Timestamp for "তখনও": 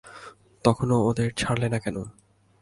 0.65-0.97